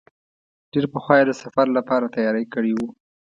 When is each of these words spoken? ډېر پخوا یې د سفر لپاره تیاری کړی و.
ډېر 0.71 0.85
پخوا 0.93 1.15
یې 1.19 1.25
د 1.27 1.31
سفر 1.41 1.67
لپاره 1.77 2.13
تیاری 2.15 2.45
کړی 2.53 2.71
و. 2.75 2.79